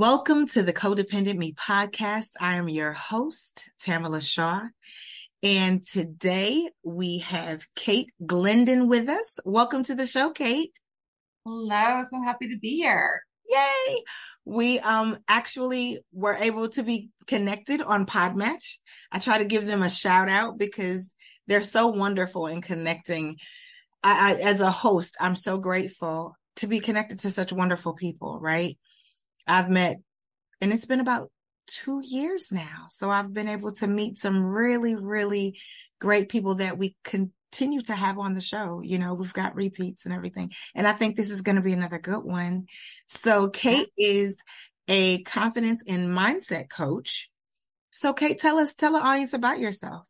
[0.00, 2.30] Welcome to the Codependent Me podcast.
[2.40, 4.62] I am your host, Tamala Shaw.
[5.42, 9.38] And today we have Kate Glendon with us.
[9.44, 10.72] Welcome to the show, Kate.
[11.44, 13.20] Hello, so happy to be here.
[13.46, 14.02] Yay!
[14.46, 18.78] We um actually were able to be connected on Podmatch.
[19.12, 21.14] I try to give them a shout out because
[21.46, 23.36] they're so wonderful in connecting.
[24.02, 28.40] I, I as a host, I'm so grateful to be connected to such wonderful people,
[28.40, 28.78] right?
[29.46, 29.98] I've met,
[30.60, 31.30] and it's been about
[31.66, 32.86] two years now.
[32.88, 35.58] So I've been able to meet some really, really
[36.00, 38.80] great people that we continue to have on the show.
[38.82, 40.50] You know, we've got repeats and everything.
[40.74, 42.66] And I think this is going to be another good one.
[43.06, 44.40] So Kate is
[44.88, 47.30] a confidence and mindset coach.
[47.90, 50.06] So Kate, tell us, tell the audience about yourself.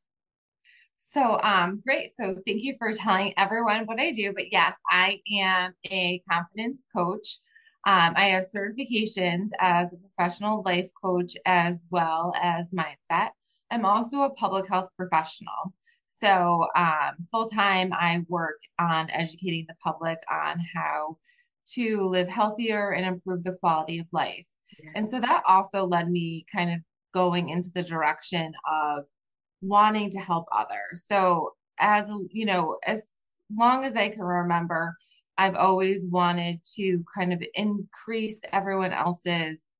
[1.13, 2.11] So, um, great.
[2.15, 4.33] So, thank you for telling everyone what I do.
[4.33, 7.41] But yes, I am a confidence coach.
[7.87, 13.31] Um, I have certifications as a professional life coach as well as mindset.
[13.71, 15.75] I'm also a public health professional.
[16.05, 21.17] So, um, full time, I work on educating the public on how
[21.75, 24.47] to live healthier and improve the quality of life.
[24.79, 24.91] Yeah.
[24.97, 26.81] And so that also led me kind of
[27.15, 29.05] going into the direction of
[29.63, 31.07] wanting to help others.
[31.07, 34.95] So, as you know, as long as I can remember,
[35.41, 39.71] I've always wanted to kind of increase everyone else's,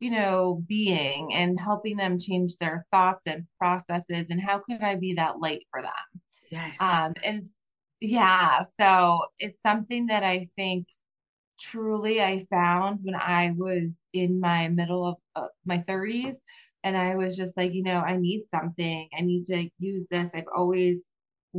[0.00, 4.26] you know, being and helping them change their thoughts and processes.
[4.28, 6.20] And how could I be that light for them?
[6.50, 6.76] Yes.
[6.80, 7.46] Um, and
[8.00, 10.88] yeah, so it's something that I think
[11.60, 16.34] truly I found when I was in my middle of uh, my 30s.
[16.82, 19.08] And I was just like, you know, I need something.
[19.16, 20.30] I need to use this.
[20.34, 21.04] I've always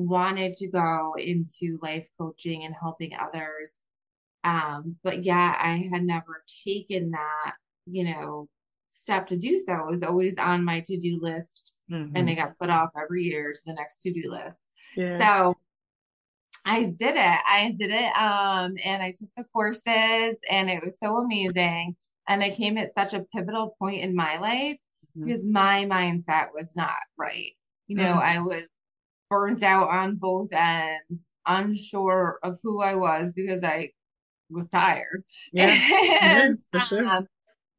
[0.07, 3.75] wanted to go into life coaching and helping others.
[4.43, 7.53] Um, but yeah, I had never taken that,
[7.85, 8.47] you know,
[8.91, 9.73] step to do so.
[9.73, 12.15] It was always on my to do list mm-hmm.
[12.15, 14.67] and it got put off every year to the next to do list.
[14.95, 15.17] Yeah.
[15.19, 15.57] So
[16.65, 17.39] I did it.
[17.47, 18.11] I did it.
[18.17, 21.95] Um, and I took the courses and it was so amazing.
[22.27, 24.77] And I came at such a pivotal point in my life
[25.17, 25.25] mm-hmm.
[25.25, 27.51] because my mindset was not right.
[27.87, 28.19] You know, mm-hmm.
[28.19, 28.69] I was
[29.29, 33.91] burnt out on both ends, unsure of who I was because I
[34.49, 35.23] was tired.
[35.53, 35.67] Yeah,
[36.21, 37.07] and, yeah, for sure.
[37.07, 37.27] Um,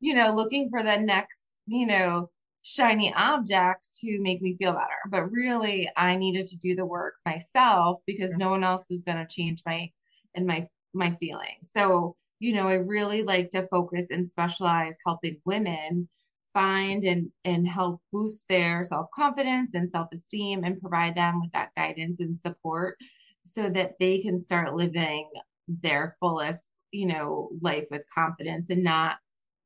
[0.00, 2.28] you know, looking for the next, you know,
[2.62, 5.00] shiny object to make me feel better.
[5.08, 8.38] But really, I needed to do the work myself because yeah.
[8.38, 9.90] no one else was going to change my
[10.34, 11.70] and my my feelings.
[11.72, 16.08] So, you know, I really like to focus and specialize helping women
[16.52, 22.20] find and and help boost their self-confidence and self-esteem and provide them with that guidance
[22.20, 22.96] and support
[23.44, 25.28] so that they can start living
[25.68, 29.16] their fullest you know life with confidence and not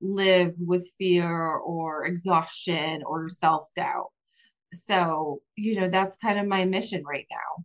[0.00, 4.10] live with fear or exhaustion or self-doubt.
[4.72, 7.64] So you know that's kind of my mission right now.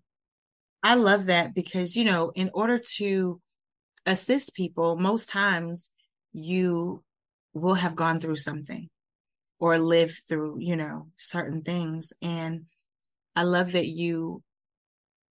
[0.81, 3.41] I love that because you know in order to
[4.05, 5.91] assist people most times
[6.31, 7.03] you
[7.53, 8.87] will have gone through something
[9.59, 12.13] or live through, you know, certain things.
[12.21, 12.65] And
[13.35, 14.43] I love that you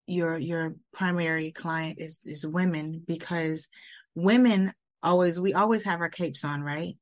[0.07, 3.69] your your primary client is is women because
[4.13, 4.71] women
[5.01, 6.95] always we always have our capes on, right?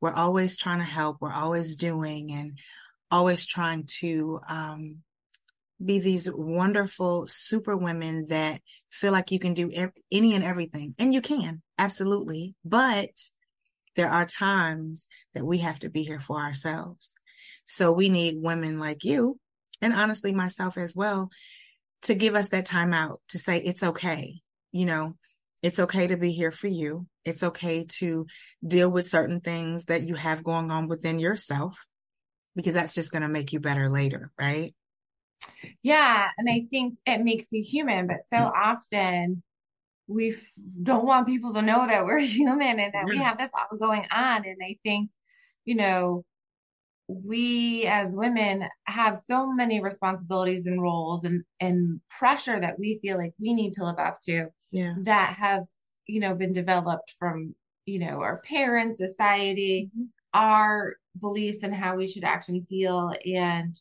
[0.00, 2.58] We're always trying to help, we're always doing and
[3.10, 4.98] always trying to um
[5.84, 8.60] be these wonderful super women that
[8.90, 9.70] feel like you can do
[10.12, 10.94] any and everything.
[10.98, 12.54] And you can, absolutely.
[12.64, 13.10] But
[14.00, 17.16] there are times that we have to be here for ourselves.
[17.66, 19.38] So we need women like you,
[19.82, 21.28] and honestly, myself as well,
[22.04, 24.40] to give us that time out to say, it's okay.
[24.72, 25.16] You know,
[25.62, 27.08] it's okay to be here for you.
[27.26, 28.26] It's okay to
[28.66, 31.84] deal with certain things that you have going on within yourself
[32.56, 34.74] because that's just going to make you better later, right?
[35.82, 36.26] Yeah.
[36.38, 38.50] And I think it makes you human, but so mm.
[38.50, 39.42] often
[40.10, 40.36] we
[40.82, 44.04] don't want people to know that we're human and that we have this all going
[44.10, 44.44] on.
[44.44, 45.10] And I think,
[45.64, 46.24] you know,
[47.08, 53.16] we as women have so many responsibilities and roles and and pressure that we feel
[53.16, 54.94] like we need to live up to yeah.
[55.02, 55.64] that have
[56.10, 57.54] you know, been developed from,
[57.86, 60.06] you know, our parents, society, mm-hmm.
[60.34, 63.12] our beliefs and how we should act and feel.
[63.24, 63.74] And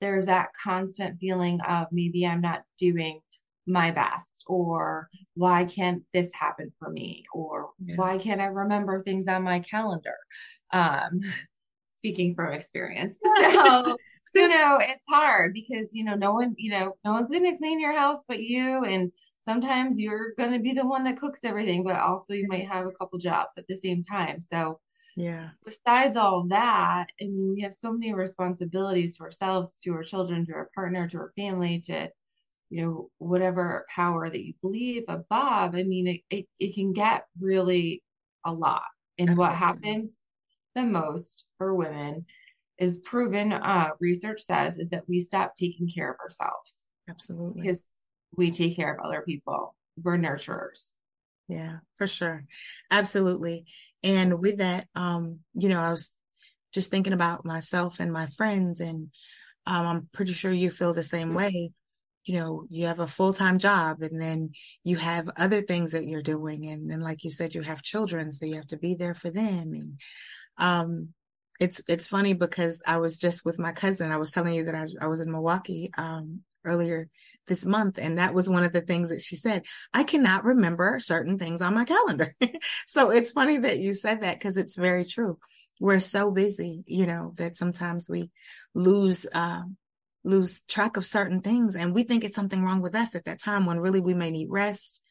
[0.00, 3.20] there's that constant feeling of maybe I'm not doing
[3.66, 7.24] my best or why can't this happen for me?
[7.32, 7.96] Or yeah.
[7.96, 10.16] why can't i remember things on my calendar?
[10.72, 11.20] Um
[11.86, 13.18] speaking from experience.
[14.34, 17.44] So you know it's hard because you know no one you know no one's going
[17.44, 19.12] to clean your house but you and
[19.42, 22.86] sometimes you're going to be the one that cooks everything but also you might have
[22.86, 24.40] a couple jobs at the same time.
[24.40, 24.80] So
[25.16, 25.50] yeah.
[25.64, 30.46] besides all that i mean we have so many responsibilities to ourselves to our children
[30.46, 32.08] to our partner to our family to
[32.72, 37.26] you know whatever power that you believe above i mean it, it, it can get
[37.40, 38.02] really
[38.44, 38.82] a lot.
[39.18, 39.48] And Absolutely.
[39.48, 40.22] what happens
[40.74, 42.26] the most for women
[42.78, 47.62] is proven uh, research says is that we stop taking care of ourselves absolutely.
[47.62, 47.82] because
[48.36, 49.76] we take care of other people.
[50.02, 50.92] We're nurturers.
[51.48, 52.44] Yeah for sure.
[52.90, 53.66] Absolutely.
[54.02, 56.16] And with that um you know i was
[56.72, 59.10] just thinking about myself and my friends and
[59.66, 61.72] um, i'm pretty sure you feel the same way
[62.24, 64.50] you know you have a full-time job and then
[64.84, 68.30] you have other things that you're doing and then like you said you have children
[68.30, 70.00] so you have to be there for them and
[70.58, 71.08] um
[71.62, 74.10] it's it's funny because I was just with my cousin.
[74.10, 77.08] I was telling you that I, I was in Milwaukee um, earlier
[77.46, 79.64] this month, and that was one of the things that she said.
[79.94, 82.34] I cannot remember certain things on my calendar.
[82.86, 85.38] so it's funny that you said that because it's very true.
[85.80, 88.30] We're so busy, you know, that sometimes we
[88.74, 89.62] lose uh,
[90.24, 93.40] lose track of certain things, and we think it's something wrong with us at that
[93.40, 95.02] time when really we may need rest.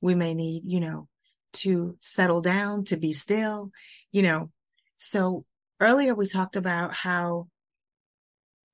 [0.00, 1.08] We may need, you know,
[1.54, 3.70] to settle down, to be still,
[4.12, 4.50] you know.
[4.98, 5.44] So
[5.80, 7.48] earlier we talked about how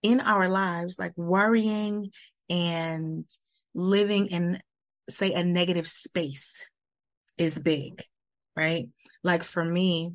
[0.03, 2.11] in our lives, like worrying
[2.51, 3.25] and
[3.75, 4.61] living in,
[5.09, 6.67] say, a negative space
[7.39, 8.03] is big,
[8.57, 8.89] right?
[9.23, 10.13] Like for me,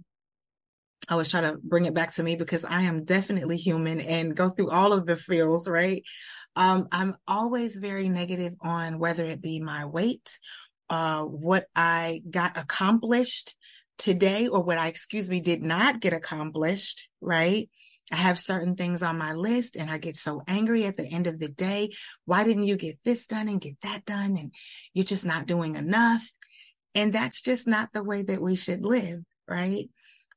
[1.08, 4.36] I was trying to bring it back to me because I am definitely human and
[4.36, 6.04] go through all of the feels, right?
[6.56, 10.38] Um, I'm always very negative on whether it be my weight,
[10.90, 13.54] uh, what I got accomplished,
[13.98, 17.70] today or what I, excuse me, did not get accomplished, right?
[18.12, 21.28] I have certain things on my list and I get so angry at the end
[21.28, 21.90] of the day.
[22.26, 24.38] Why didn't you get this done and get that done?
[24.38, 24.54] And
[24.94, 26.30] you're just not doing enough.
[26.96, 29.90] And that's just not the way that we should live, right?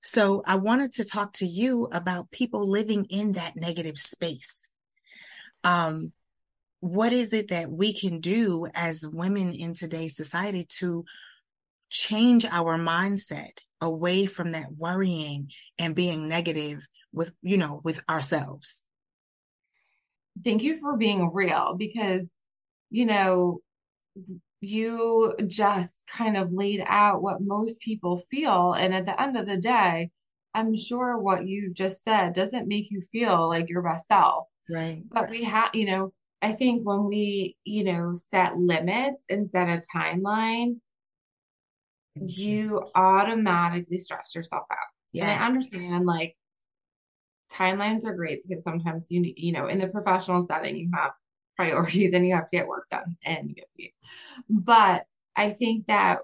[0.02, 4.70] So I wanted to talk to you about people living in that negative space.
[5.62, 6.12] Um,
[6.80, 11.04] what is it that we can do as women in today's society to
[11.90, 18.82] change our mindset away from that worrying and being negative with, you know, with ourselves.
[20.42, 22.30] Thank you for being real because,
[22.90, 23.60] you know,
[24.60, 28.74] you just kind of laid out what most people feel.
[28.74, 30.10] And at the end of the day,
[30.54, 34.46] I'm sure what you've just said doesn't make you feel like your best self.
[34.68, 35.02] Right.
[35.10, 36.12] But we have, you know,
[36.42, 40.80] I think when we, you know, set limits and set a timeline,
[42.16, 44.78] you automatically stress yourself out.
[45.12, 45.30] Yeah.
[45.30, 46.36] And I understand like
[47.52, 51.10] timelines are great because sometimes you need, you know in the professional setting you have
[51.60, 53.92] priorities and you have to get work done and you get paid.
[54.48, 55.04] But
[55.36, 56.20] I think that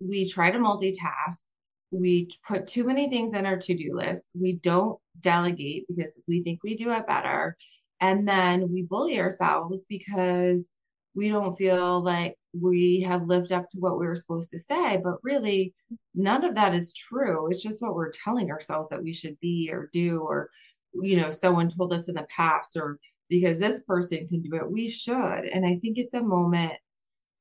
[0.00, 1.44] we try to multitask.
[1.90, 4.32] We put too many things in our to-do list.
[4.34, 7.56] We don't delegate because we think we do it better.
[8.02, 10.76] And then we bully ourselves because
[11.14, 15.00] we don't feel like we have lived up to what we were supposed to say.
[15.02, 15.72] But really,
[16.14, 17.48] none of that is true.
[17.48, 20.50] It's just what we're telling ourselves that we should be or do, or,
[20.92, 24.70] you know, someone told us in the past, or because this person can do it,
[24.70, 25.14] we should.
[25.52, 26.74] And I think it's a moment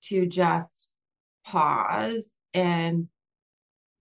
[0.06, 0.90] to just
[1.46, 3.08] pause and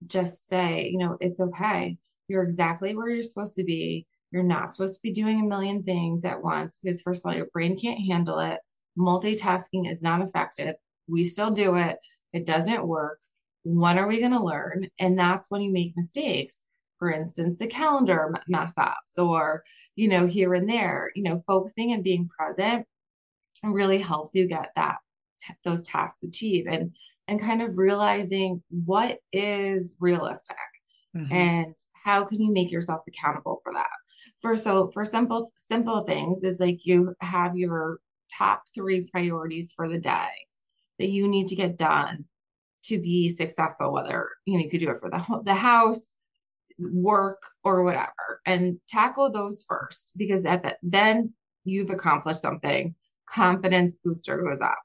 [0.05, 1.97] just say, you know, it's okay.
[2.27, 4.07] You're exactly where you're supposed to be.
[4.31, 7.37] You're not supposed to be doing a million things at once because, first of all,
[7.37, 8.59] your brain can't handle it
[8.97, 10.75] multitasking is not effective.
[11.07, 11.97] We still do it.
[12.33, 13.19] It doesn't work.
[13.63, 14.89] When are we going to learn?
[14.99, 16.63] And that's when you make mistakes.
[16.99, 19.63] For instance, the calendar mess ups or,
[19.95, 22.85] you know, here and there, you know, focusing and being present
[23.63, 24.97] really helps you get that
[25.63, 26.95] those tasks achieved and
[27.27, 30.57] and kind of realizing what is realistic
[31.15, 31.31] mm-hmm.
[31.31, 33.89] and how can you make yourself accountable for that
[34.41, 37.99] for so for simple simple things is like you have your
[38.35, 40.29] top three priorities for the day
[40.99, 42.25] that you need to get done
[42.83, 46.17] to be successful whether you know you could do it for the, the house
[46.79, 52.93] work or whatever and tackle those first because at the, then you've accomplished something
[53.25, 54.79] confidence booster goes up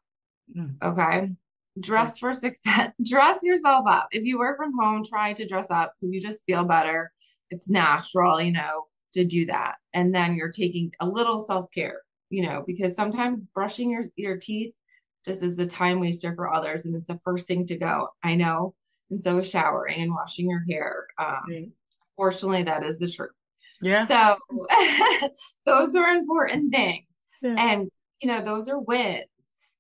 [0.57, 0.75] mm.
[0.83, 1.31] okay
[1.79, 4.09] dress for success, dress yourself up.
[4.13, 7.13] If you work from home, try to dress up because you just feel better.
[7.51, 9.77] It's natural, you know, to do that.
[9.93, 14.73] And then you're taking a little self-care, you know, because sometimes brushing your, your teeth
[15.25, 16.85] just is a time waster for others.
[16.85, 18.09] And it's the first thing to go.
[18.23, 18.75] I know.
[19.11, 21.07] And so is showering and washing your hair.
[21.19, 21.69] Um, right.
[22.21, 23.31] Fortunately, that is the truth.
[23.81, 24.07] Yeah.
[24.07, 24.37] So
[25.65, 27.07] those are important things.
[27.41, 27.55] Yeah.
[27.57, 29.25] And, you know, those are wins.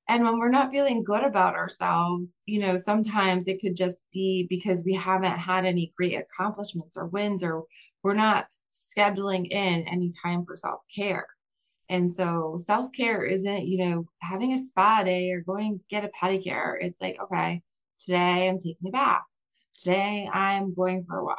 [0.08, 4.46] And when we're not feeling good about ourselves, you know, sometimes it could just be
[4.48, 7.64] because we haven't had any great accomplishments or wins, or
[8.02, 11.26] we're not scheduling in any time for self care.
[11.90, 16.10] And so self care isn't, you know, having a spa day or going get a
[16.18, 16.76] pedicure.
[16.80, 17.60] It's like, okay,
[17.98, 19.20] today I'm taking a bath.
[19.76, 21.38] Today I'm going for a walk.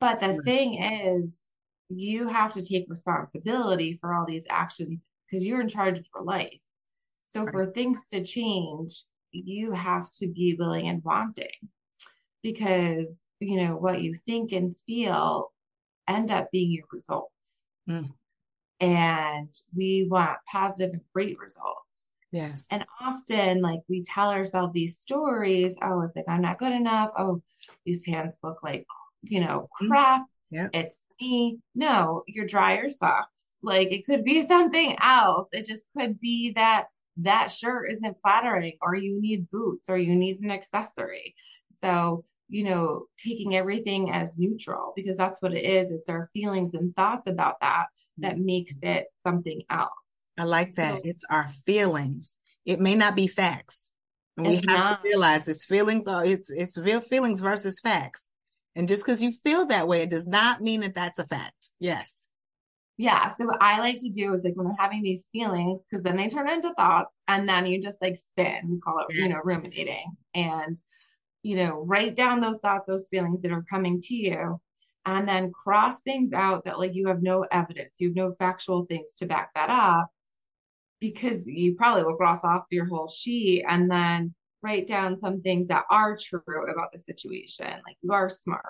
[0.00, 1.42] But the thing is,
[1.88, 6.24] you have to take responsibility for all these actions because you're in charge of your
[6.24, 6.60] life.
[7.24, 7.52] So right.
[7.52, 11.48] for things to change, you have to be willing and wanting
[12.42, 15.52] because, you know, what you think and feel
[16.08, 17.64] end up being your results.
[17.88, 18.12] Mm.
[18.80, 22.10] And we want positive and great results.
[22.32, 22.66] Yes.
[22.70, 27.10] And often, like, we tell ourselves these stories oh, it's like, I'm not good enough.
[27.16, 27.42] Oh,
[27.84, 28.86] these pants look like,
[29.22, 29.88] you know, mm.
[29.88, 30.26] crap.
[30.50, 30.68] Yeah.
[30.72, 31.58] It's me.
[31.74, 33.58] No, your dryer sucks.
[33.62, 35.48] Like, it could be something else.
[35.52, 36.86] It just could be that
[37.18, 41.34] that shirt isn't flattering or you need boots or you need an accessory.
[41.72, 45.90] So, you know, taking everything as neutral because that's what it is.
[45.90, 47.86] It's our feelings and thoughts about that
[48.18, 50.28] that makes it something else.
[50.38, 51.02] I like that.
[51.02, 52.38] So, it's our feelings.
[52.64, 53.92] It may not be facts.
[54.36, 55.02] And we have not.
[55.02, 58.28] to realize it's feelings or it's it's real feelings versus facts.
[58.76, 61.72] And just because you feel that way, it does not mean that that's a fact.
[61.80, 62.28] Yes.
[62.98, 63.28] Yeah.
[63.28, 66.16] So what I like to do is like when I'm having these feelings, because then
[66.16, 68.60] they turn into thoughts and then you just like spin.
[68.68, 70.16] We call it, you know, ruminating.
[70.34, 70.80] And,
[71.42, 74.60] you know, write down those thoughts, those feelings that are coming to you,
[75.04, 78.84] and then cross things out that like you have no evidence, you have no factual
[78.84, 80.10] things to back that up.
[81.00, 85.68] Because you probably will cross off your whole sheet and then write down some things
[85.68, 87.66] that are true about the situation.
[87.66, 88.62] Like you are smart.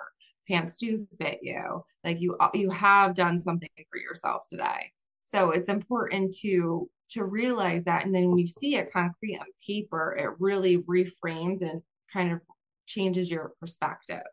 [0.47, 1.83] Pants do fit you.
[2.03, 4.91] Like you you have done something for yourself today.
[5.23, 8.05] So it's important to to realize that.
[8.05, 12.41] And then when you see it concrete on paper it really reframes and kind of
[12.85, 14.23] changes your perspective.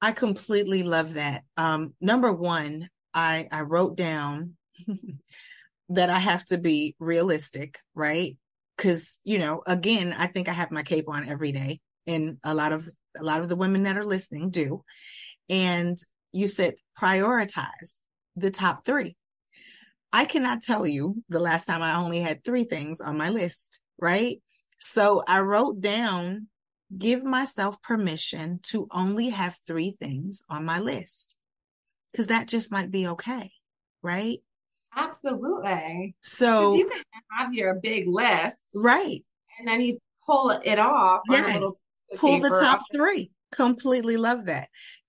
[0.00, 1.44] I completely love that.
[1.56, 4.54] Um number one i i wrote down
[5.88, 8.36] that i have to be realistic right
[8.78, 12.54] because you know again i think i have my cape on every day and a
[12.54, 14.82] lot of a lot of the women that are listening do.
[15.48, 15.96] And
[16.32, 18.00] you said prioritize
[18.34, 19.16] the top three.
[20.12, 23.80] I cannot tell you the last time I only had three things on my list,
[24.00, 24.40] right?
[24.78, 26.48] So I wrote down,
[26.96, 31.36] give myself permission to only have three things on my list
[32.10, 33.50] because that just might be okay,
[34.02, 34.38] right?
[34.98, 36.14] Absolutely.
[36.20, 37.02] So you can
[37.38, 39.20] have your big list, right?
[39.58, 41.72] And then you pull it off yes
[42.16, 43.30] pull the top three.
[43.52, 44.68] Completely love that.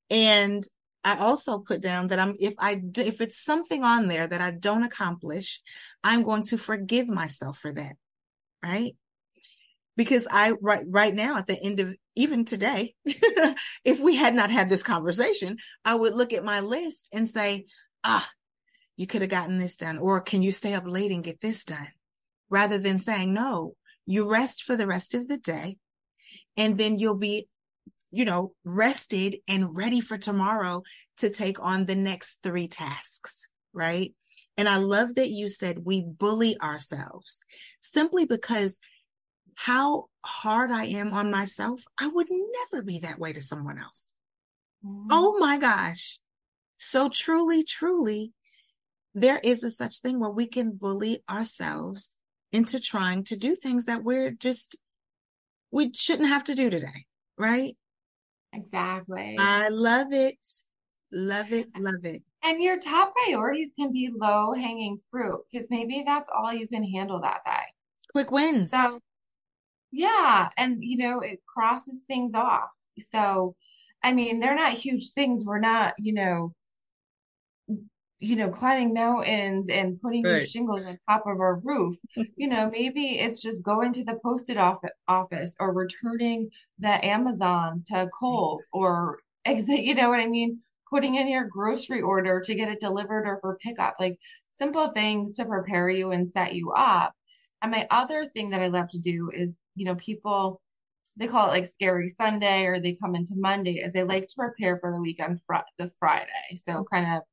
[0.10, 0.63] And
[1.03, 4.51] I also put down that I'm if I if it's something on there that I
[4.51, 5.62] don't accomplish,
[6.03, 7.96] I'm going to forgive myself for that.
[8.63, 8.96] Right?
[9.96, 14.51] Because I right right now at the end of even today, if we had not
[14.51, 17.65] had this conversation, I would look at my list and say,
[18.03, 18.29] "Ah,
[19.00, 21.63] you could have gotten this done or can you stay up late and get this
[21.63, 21.88] done?"
[22.50, 23.75] Rather than saying, "No,
[24.06, 25.77] you rest for the rest of the day
[26.58, 27.48] and then you'll be
[28.12, 30.82] you know rested and ready for tomorrow
[31.18, 34.13] to take on the next three tasks right
[34.58, 37.46] and i love that you said we bully ourselves
[37.79, 38.79] simply because
[39.56, 44.13] how hard i am on myself i would never be that way to someone else
[44.84, 45.08] mm-hmm.
[45.12, 46.20] oh my gosh
[46.77, 48.34] so truly truly
[49.22, 52.18] there is a such thing where we can bully ourselves
[52.52, 54.76] into trying to do things that we're just
[55.72, 57.06] we shouldn't have to do today,
[57.38, 57.78] right?
[58.54, 59.36] Exactly.
[59.38, 60.38] I love it.
[61.12, 61.68] Love it.
[61.78, 62.24] Love it.
[62.44, 66.84] And your top priorities can be low hanging fruit because maybe that's all you can
[66.84, 67.64] handle that day.
[68.12, 68.72] Quick wins.
[68.72, 69.00] So,
[69.92, 70.50] yeah.
[70.58, 72.70] And, you know, it crosses things off.
[72.98, 73.56] So,
[74.04, 75.46] I mean, they're not huge things.
[75.46, 76.54] We're not, you know,
[78.20, 80.48] you know, climbing mountains and putting right.
[80.48, 81.96] shingles on top of our roof.
[82.36, 86.50] you know, maybe it's just going to the posted office or returning
[86.80, 90.60] the Amazon to Kohl's or exit, you know what I mean?
[90.90, 95.34] Putting in your grocery order to get it delivered or for pickup, like simple things
[95.34, 97.14] to prepare you and set you up.
[97.62, 100.62] And my other thing that I love to do is, you know, people
[101.18, 104.36] they call it like scary Sunday or they come into Monday as they like to
[104.38, 106.56] prepare for the weekend fr- the Friday.
[106.56, 106.96] So mm-hmm.
[106.96, 107.24] kind of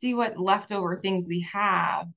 [0.00, 2.08] see what leftover things we have.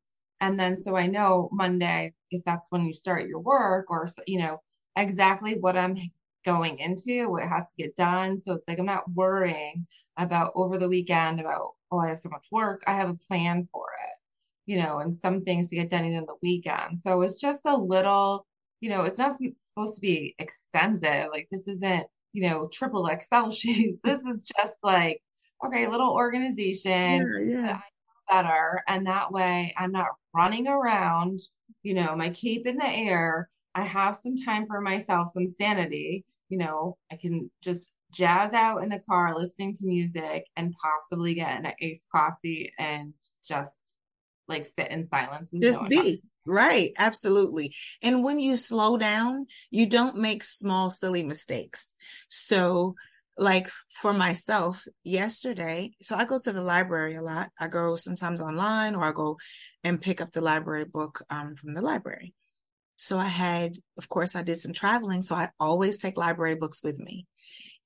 [0.42, 4.40] And then so I know Monday, if that's when you start your work or, you
[4.40, 4.62] know,
[4.96, 5.98] exactly what I'm
[6.46, 8.42] going into, what has to get done.
[8.42, 9.88] So it's like I'm not worrying
[10.18, 12.84] about over the weekend about, oh, I have so much work.
[12.88, 16.26] I have a plan for it, you know, and some things to get done in
[16.26, 17.00] the weekend.
[17.00, 18.46] So it's just a little,
[18.82, 21.28] you know, it's not supposed to be extensive.
[21.32, 24.02] Like this isn't, you know, triple Excel sheets.
[24.04, 25.22] This is just like,
[25.66, 27.46] okay, little organization.
[27.48, 27.80] Yeah, yeah.
[28.30, 28.84] Better.
[28.88, 31.40] And that way I'm not running around,
[31.84, 33.48] you know, my cape in the air.
[33.76, 36.24] I have some time for myself, some sanity.
[36.50, 41.34] You know, I can just jazz out in the car listening to music and possibly
[41.34, 43.14] get an iced coffee and
[43.46, 43.96] just
[44.48, 50.16] like sit in silence just be right absolutely and when you slow down you don't
[50.16, 51.96] make small silly mistakes
[52.28, 52.94] so
[53.38, 57.50] like for myself yesterday so i go to the library a lot.
[57.60, 59.38] I go sometimes online or i go
[59.84, 62.34] and pick up the library book um, from the library.
[62.96, 66.84] So i had of course i did some traveling so i always take library books
[66.84, 67.28] with me.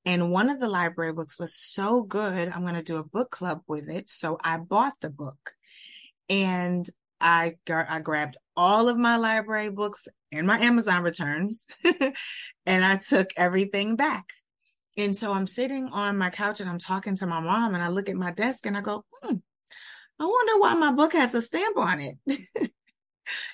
[0.05, 3.31] And one of the library books was so good i'm going to do a book
[3.31, 5.53] club with it so i bought the book.
[6.29, 6.87] And
[7.19, 11.67] I got, I grabbed all of my library books and my Amazon returns
[12.65, 14.33] and I took everything back.
[14.97, 17.89] And so I'm sitting on my couch and I'm talking to my mom and I
[17.89, 19.35] look at my desk and I go, hmm,
[20.19, 22.17] I wonder why my book has a stamp on it.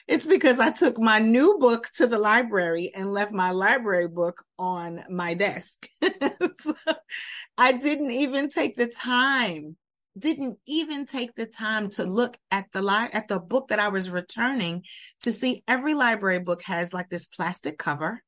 [0.08, 4.44] it's because I took my new book to the library and left my library book
[4.58, 5.88] on my desk.
[6.54, 6.74] so
[7.58, 9.76] I didn't even take the time
[10.18, 13.90] didn't even take the time to look at the li- at the book that I
[13.90, 14.84] was returning
[15.22, 18.22] to see every library book has like this plastic cover.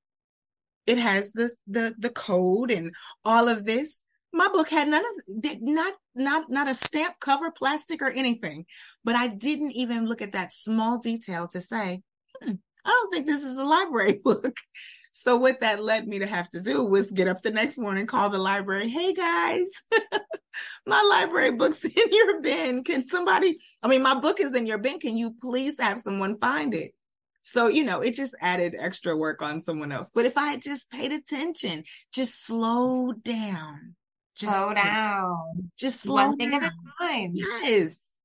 [0.85, 4.03] It has the the the code and all of this.
[4.31, 8.65] My book had none of not not not a stamp cover, plastic or anything.
[9.03, 12.01] But I didn't even look at that small detail to say,
[12.41, 12.53] hmm,
[12.85, 14.55] I don't think this is a library book.
[15.11, 18.05] So what that led me to have to do was get up the next morning,
[18.05, 18.89] call the library.
[18.89, 19.69] Hey guys,
[20.85, 22.83] my library book's in your bin.
[22.83, 24.99] Can somebody, I mean, my book is in your bin.
[24.99, 26.91] Can you please have someone find it?
[27.47, 30.09] So, you know, it just added extra work on someone else.
[30.13, 33.95] But if I had just paid attention, just slow down.
[34.35, 35.71] Just slow down.
[35.77, 36.63] Just slow One thing down.
[36.63, 37.31] at a time.
[37.33, 38.15] Yes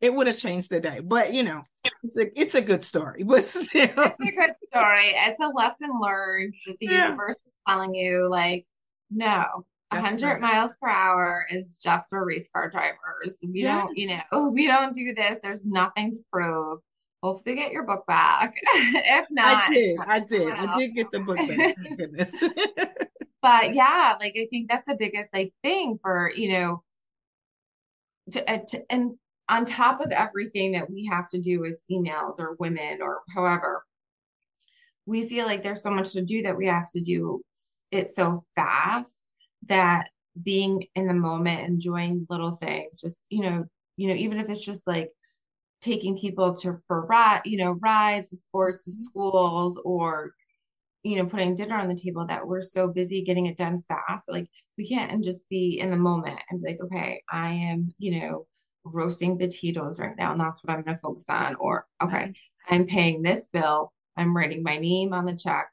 [0.00, 1.00] it would have changed the day.
[1.02, 1.62] But you know,
[2.02, 3.22] it's a it's a good story.
[3.22, 3.88] But still.
[3.88, 5.12] it's a good story.
[5.14, 7.04] It's a lesson learned that the yeah.
[7.08, 8.66] universe is telling you, like,
[9.10, 13.38] no, hundred miles per hour is just for race car drivers.
[13.42, 13.84] We yes.
[13.84, 15.40] don't, you know, we don't do this.
[15.42, 16.80] There's nothing to prove.
[17.26, 18.54] Hopefully, get your book back.
[18.72, 19.98] if not, I did.
[19.98, 20.52] I did.
[20.52, 21.74] I did get the book back.
[21.96, 22.40] Goodness.
[23.42, 26.84] but yeah, like I think that's the biggest like thing for you know
[28.30, 29.16] to, uh, to, and
[29.48, 33.84] on top of everything that we have to do as females or women or however,
[35.04, 37.42] we feel like there's so much to do that we have to do
[37.90, 39.32] it so fast
[39.64, 40.10] that
[40.44, 43.64] being in the moment, enjoying little things, just, you know,
[43.96, 45.10] you know, even if it's just like
[45.80, 49.02] taking people to for ride, you know, rides, sports, to mm-hmm.
[49.04, 50.32] schools, or
[51.02, 54.24] you know, putting dinner on the table that we're so busy getting it done fast.
[54.28, 57.94] Like we can't and just be in the moment and be like, okay, I am,
[57.98, 58.46] you know,
[58.92, 62.74] roasting potatoes right now and that's what I'm going to focus on or okay mm-hmm.
[62.74, 65.68] I'm paying this bill I'm writing my name on the check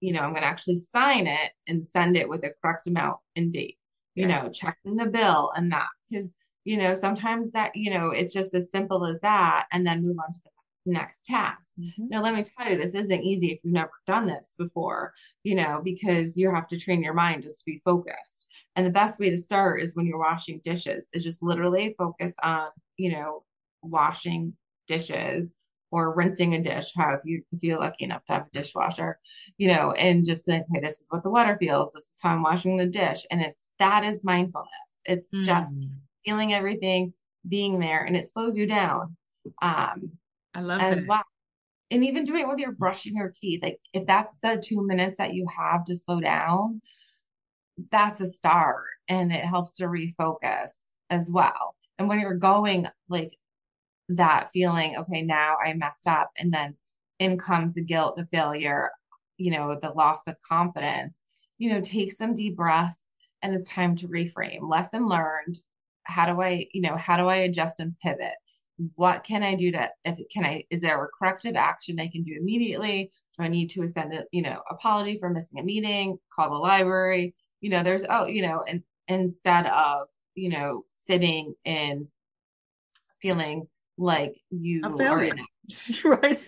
[0.00, 3.18] you know I'm going to actually sign it and send it with a correct amount
[3.36, 3.78] and date
[4.14, 4.42] you yes.
[4.42, 6.32] know checking the bill and that because
[6.68, 10.18] you know sometimes that you know it's just as simple as that and then move
[10.18, 10.50] on to the
[10.92, 11.68] next task.
[11.78, 12.08] Mm-hmm.
[12.08, 15.12] Now, let me tell you, this isn't easy if you've never done this before,
[15.44, 18.46] you know, because you have to train your mind just to be focused.
[18.74, 22.32] And the best way to start is when you're washing dishes, is just literally focus
[22.42, 23.44] on, you know,
[23.82, 24.54] washing
[24.86, 25.54] dishes
[25.90, 29.18] or rinsing a dish, how if you if you're lucky enough to have a dishwasher,
[29.56, 32.32] you know, and just think, hey, this is what the water feels, this is how
[32.32, 33.24] I'm washing the dish.
[33.30, 34.70] And it's that is mindfulness.
[35.04, 35.44] It's mm.
[35.44, 35.90] just
[36.28, 37.14] feeling everything,
[37.48, 39.16] being there, and it slows you down.
[39.62, 40.12] Um,
[40.54, 41.06] I love as that.
[41.08, 41.24] well.
[41.90, 45.16] And even doing it with your brushing your teeth, like if that's the two minutes
[45.16, 46.82] that you have to slow down,
[47.90, 51.76] that's a start and it helps to refocus as well.
[51.98, 53.34] And when you're going like
[54.10, 56.76] that feeling, okay, now I messed up, and then
[57.18, 58.90] in comes the guilt, the failure,
[59.38, 61.22] you know, the loss of confidence,
[61.56, 64.68] you know, take some deep breaths and it's time to reframe.
[64.68, 65.60] Lesson learned.
[66.08, 68.34] How do I, you know, how do I adjust and pivot?
[68.94, 72.22] what can I do to if can I is there a corrective action I can
[72.22, 73.10] do immediately?
[73.36, 76.18] Do I need to send a you know apology for missing a meeting?
[76.32, 77.34] Call the library?
[77.60, 82.08] You know, there's oh you know, and instead of you know sitting and
[83.20, 83.66] feeling
[83.96, 85.38] like you are in
[86.04, 86.46] right?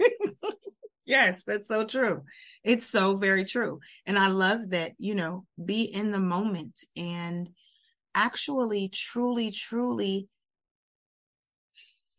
[1.04, 2.22] yes, that's so true.
[2.62, 3.80] It's so very true.
[4.06, 7.50] And I love that, you know, be in the moment and
[8.14, 10.28] actually truly, truly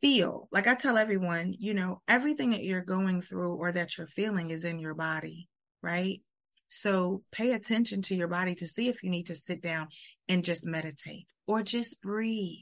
[0.01, 0.47] feel.
[0.51, 4.49] Like I tell everyone, you know, everything that you're going through or that you're feeling
[4.49, 5.47] is in your body,
[5.81, 6.21] right?
[6.67, 9.89] So pay attention to your body to see if you need to sit down
[10.27, 12.57] and just meditate or just breathe,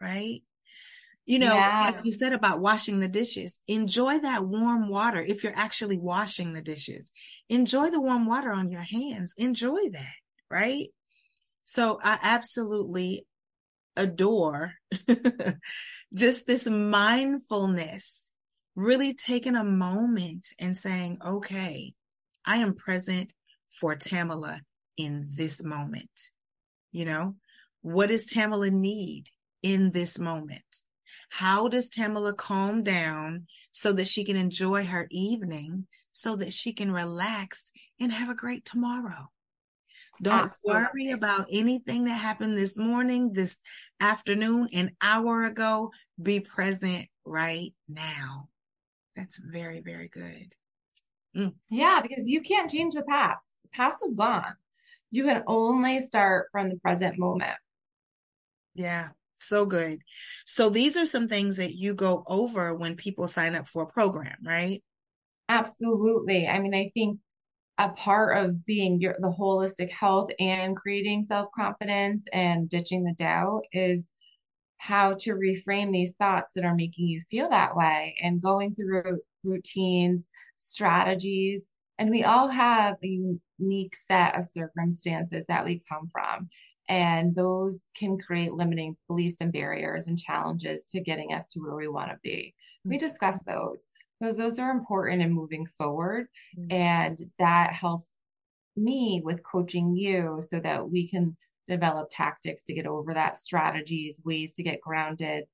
[0.00, 0.40] right?
[1.26, 5.42] You know, yeah like you said about washing the dishes, enjoy that warm water if
[5.42, 7.10] you're actually washing the dishes.
[7.48, 9.34] Enjoy the warm water on your hands.
[9.36, 10.14] Enjoy that,
[10.50, 10.88] right?
[11.64, 13.26] So I absolutely
[13.96, 14.74] adore
[16.14, 18.30] just this mindfulness,
[18.76, 21.94] really taking a moment and saying, okay,
[22.44, 23.32] I am present
[23.70, 24.60] for Tamala
[24.96, 26.30] in this moment.
[26.92, 27.36] You know,
[27.82, 29.24] what does Tamala need
[29.62, 30.80] in this moment?
[31.30, 36.72] How does Tamala calm down so that she can enjoy her evening, so that she
[36.72, 39.30] can relax and have a great tomorrow?
[40.22, 43.60] Don't absolutely worry about anything that happened this morning, this
[44.00, 45.90] afternoon, an hour ago.
[46.20, 48.48] Be present right now.
[49.16, 50.54] That's very, very good.
[51.36, 54.54] Mm, yeah because you can't change the past the past is gone
[55.10, 57.56] you can only start from the present moment
[58.74, 60.00] yeah, so good.
[60.44, 63.92] So these are some things that you go over when people sign up for a
[63.92, 64.82] program, right?
[65.50, 67.18] absolutely I mean I think
[67.78, 73.62] a part of being your the holistic health and creating self-confidence and ditching the doubt
[73.72, 74.10] is
[74.78, 79.20] how to reframe these thoughts that are making you feel that way and going through
[79.42, 81.70] routines, strategies.
[81.98, 86.48] And we all have a unique set of circumstances that we come from.
[86.88, 91.76] And those can create limiting beliefs and barriers and challenges to getting us to where
[91.76, 92.54] we want to be.
[92.84, 93.00] We mm.
[93.00, 96.26] discuss those because those are important in moving forward.
[96.56, 96.70] Yes.
[96.70, 98.16] And that helps
[98.76, 104.20] me with coaching you so that we can develop tactics to get over that strategies
[104.24, 105.44] ways to get grounded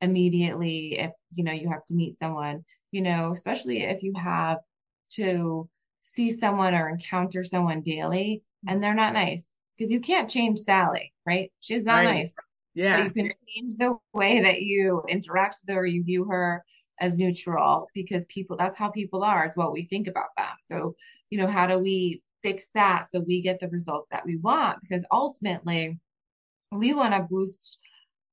[0.00, 4.58] immediately if you know you have to meet someone you know especially if you have
[5.10, 5.68] to
[6.02, 11.12] see someone or encounter someone daily and they're not nice because you can't change Sally
[11.26, 12.18] right she's not Right.
[12.18, 12.36] nice
[12.74, 16.64] Yeah, you can change the way that you interact with her, you view her
[17.00, 20.46] as neutral because people, that's how people are, is what we think about them.
[20.66, 20.96] So,
[21.30, 24.80] you know, how do we fix that so we get the results that we want?
[24.82, 25.98] Because ultimately,
[26.70, 27.78] we want to boost,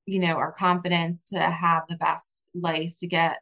[0.05, 3.37] you know, our confidence to have the best life, to get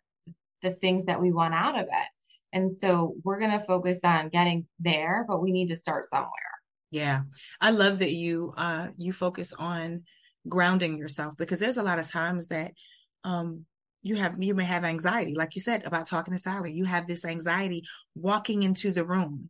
[0.61, 2.09] the things that we want out of it.
[2.53, 6.29] And so we're going to focus on getting there, but we need to start somewhere.
[6.91, 7.21] yeah.
[7.59, 10.03] I love that you uh you focus on
[10.47, 12.73] grounding yourself because there's a lot of times that
[13.23, 13.65] um
[14.03, 16.73] you have you may have anxiety, like you said about talking to Sally.
[16.73, 17.83] You have this anxiety
[18.15, 19.49] walking into the room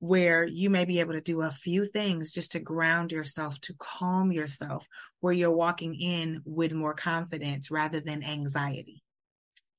[0.00, 3.74] where you may be able to do a few things just to ground yourself, to
[3.78, 4.86] calm yourself,
[5.20, 9.02] where you're walking in with more confidence rather than anxiety.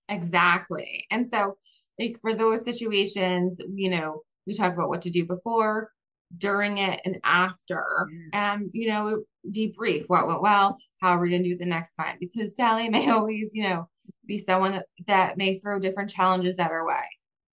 [0.09, 1.05] Exactly.
[1.11, 1.57] And so,
[1.99, 5.91] like for those situations, you know, we talk about what to do before,
[6.37, 7.85] during it, and after.
[8.11, 8.29] Yes.
[8.33, 11.65] And, you know, debrief what went well, how are we going to do it the
[11.65, 12.17] next time?
[12.19, 13.87] Because Sally may always, you know,
[14.25, 17.03] be someone that, that may throw different challenges at our way.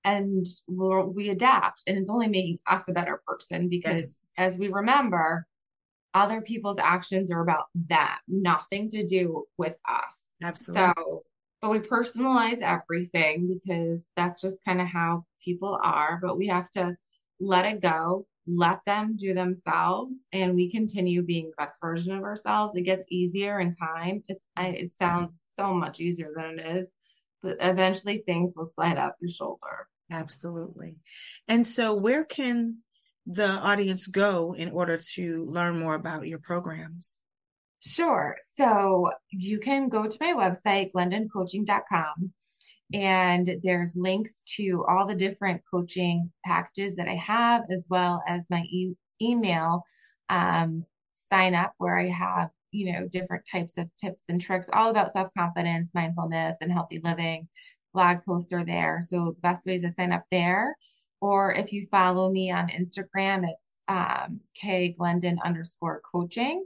[0.04, 4.58] And we'll, we adapt, and it's only making us a better person because, Yes, as
[4.58, 5.46] we remember,
[6.14, 10.34] other people's actions are about that, nothing to do with us.
[10.42, 10.92] absolutely.
[10.96, 11.22] So,
[11.60, 16.18] but we personalize everything because that's just kind of how people are.
[16.20, 16.96] But we have to
[17.38, 22.24] let it go, let them do themselves, and we continue being the best version of
[22.24, 22.74] ourselves.
[22.74, 24.22] It gets easier in time.
[24.28, 25.04] It's I, it mm-hmm.
[25.04, 26.92] sounds so much easier than it is,
[27.42, 29.88] but eventually things will slide up your shoulder.
[30.10, 30.96] Absolutely.
[31.48, 32.78] And so, where can
[33.26, 37.18] the audience go in order to learn more about your programs?
[37.84, 38.36] Sure.
[38.42, 42.32] So you can go to my website, glendoncoaching.com,
[42.92, 48.50] and there's links to all the different coaching packages that I have, as well as
[48.50, 49.84] my e- email
[50.28, 54.90] um, sign up where I have, you know, different types of tips and tricks all
[54.90, 57.48] about self confidence, mindfulness, and healthy living.
[57.94, 59.00] Blog posts are there.
[59.02, 60.76] So best ways to sign up there.
[61.20, 66.64] Or if you follow me on Instagram, it's um, K Glendon underscore coaching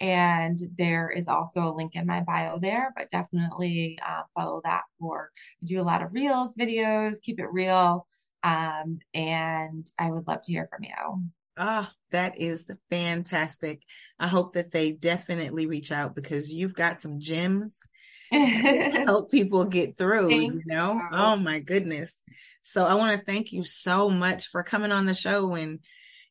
[0.00, 4.82] And there is also a link in my bio there, but definitely uh, follow that
[4.98, 5.30] for
[5.62, 8.06] I do a lot of reels, videos, keep it real.
[8.42, 11.22] Um, and I would love to hear from you.
[11.58, 13.82] Ah, oh, that is fantastic.
[14.18, 17.88] I hope that they definitely reach out because you've got some gems
[18.30, 21.00] help people get through, you know?
[21.12, 22.22] Oh my goodness.
[22.62, 25.80] So I want to thank you so much for coming on the show and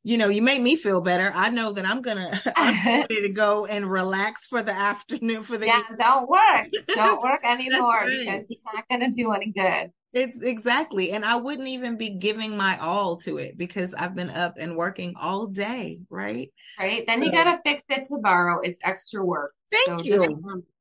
[0.06, 1.32] you know, you make me feel better.
[1.34, 5.58] I know that I'm gonna I'm ready to go and relax for the afternoon for
[5.58, 6.68] the Yeah, don't work.
[6.94, 8.20] Don't work anymore right.
[8.20, 9.89] because it's not gonna do any good.
[10.13, 11.12] It's exactly.
[11.12, 14.78] And I wouldn't even be giving my all to it because I've been up and
[14.78, 16.54] working all day, right?
[16.80, 17.04] Right.
[17.06, 18.62] Then so, you got to fix it tomorrow.
[18.62, 19.52] It's extra work.
[19.70, 20.12] Thank so you.
[20.13, 20.30] Just,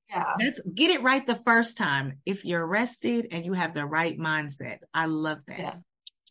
[0.09, 0.35] yeah.
[0.39, 2.21] Let's get it right the first time.
[2.25, 4.77] If you're rested and you have the right mindset.
[4.93, 5.59] I love that.
[5.59, 5.75] Yeah.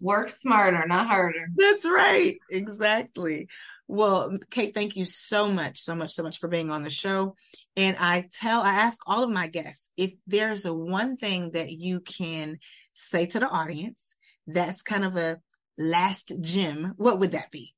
[0.02, 1.48] Work smarter, not harder.
[1.56, 2.38] That's right.
[2.50, 3.48] Exactly.
[3.88, 7.36] Well, Kate, thank you so much, so much, so much for being on the show.
[7.76, 11.72] And I tell, I ask all of my guests if there's a one thing that
[11.72, 12.58] you can
[12.94, 14.16] say to the audience
[14.48, 15.40] that's kind of a
[15.78, 17.76] last gem, what would that be?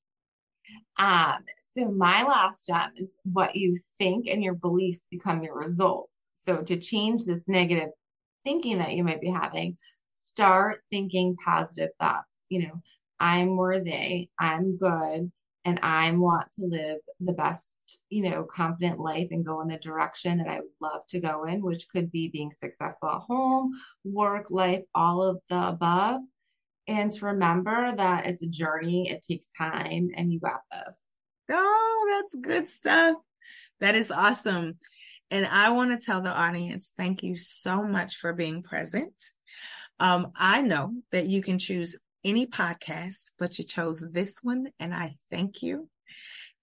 [0.98, 1.44] Um,
[1.76, 6.30] so my last gem is what you think and your beliefs become your results.
[6.34, 7.90] So to change this negative
[8.44, 9.78] thinking that you might be having,
[10.16, 12.46] start thinking positive thoughts.
[12.50, 12.82] You know,
[13.20, 15.32] I'm worthy, I'm good,
[15.66, 19.78] and I want to live the best, you know, confident life and go in the
[19.78, 23.72] direction that I would love to go in, which could be being successful at home,
[24.04, 26.22] work, life, all of the above.
[26.88, 31.02] And to remember that it's a journey, it takes time, and you got this.
[31.50, 33.18] Oh, that's good stuff.
[33.80, 34.78] That is awesome.
[35.32, 39.14] And I want to tell the audience thank you so much for being present.
[40.00, 44.94] Um, I know that you can choose any podcast, but you chose this one, and
[44.94, 45.90] I thank you.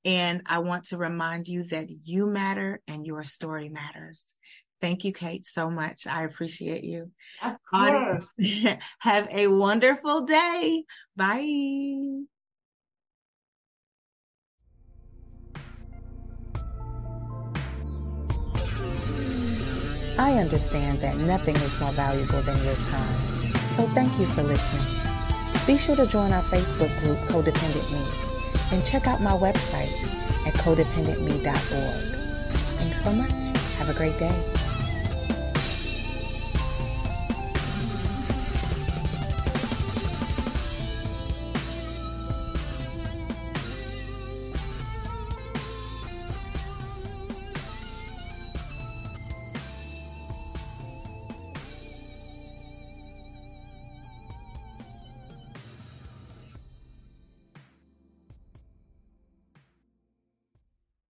[0.05, 4.35] And I want to remind you that you matter and your story matters.
[4.81, 6.09] Thank you, Kate, so much.
[6.09, 7.13] I appreciate you.
[7.41, 8.27] Of course.
[8.99, 10.85] Have a wonderful day.
[11.15, 12.25] Bye.
[20.19, 23.55] I understand that nothing is more valuable than your time.
[23.71, 24.85] So thank you for listening.
[25.67, 29.93] Be sure to join our Facebook group, Codependent Me, and check out my website
[30.47, 31.53] at codependentme.org.
[32.79, 33.33] Thanks so much.
[33.79, 34.62] Have a great day.